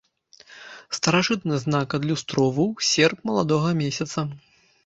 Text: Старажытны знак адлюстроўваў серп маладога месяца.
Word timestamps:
Старажытны 0.99 1.55
знак 1.65 1.87
адлюстроўваў 1.99 2.73
серп 2.91 3.17
маладога 3.33 3.69
месяца. 3.87 4.19